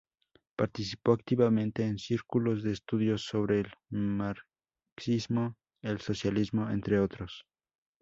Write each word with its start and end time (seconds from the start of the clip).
Participó 0.55 1.11
activamente 1.13 1.83
en 1.85 1.99
Círculos 1.99 2.63
de 2.63 2.71
Estudios 2.71 3.21
sobre 3.23 3.59
el 3.59 3.71
marxismo, 3.91 5.57
el 5.83 6.01
socialismo, 6.01 6.71
entre 6.71 6.99
otros. 6.99 7.45